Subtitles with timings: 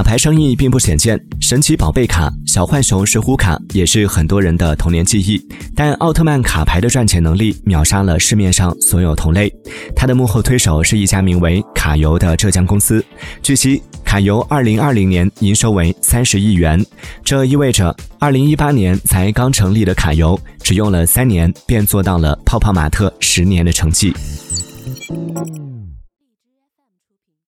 [0.00, 5.38] 卡牌生意并不鲜见，神奇宝贝卡、小浣熊石虎卡也是很多人的童年记忆。
[5.76, 9.52] 但奥特曼卡牌的赚钱能力秒杀了市面上所有同类，
[9.94, 13.04] 它的幕后推手是一家名为卡游的浙江公司。
[13.42, 16.82] 据悉，卡游二零二零年营收为三十亿元，
[17.22, 24.14] 这意味着二零一八年才刚成立的卡游，只用了三年便做到了泡泡玛特十年的成绩。